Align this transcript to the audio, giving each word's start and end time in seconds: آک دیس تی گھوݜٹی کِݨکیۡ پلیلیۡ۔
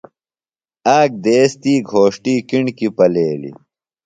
آک 0.97 1.11
دیس 1.23 1.51
تی 1.61 1.73
گھوݜٹی 1.89 2.35
کِݨکیۡ 2.49 2.93
پلیلیۡ۔ 2.97 3.55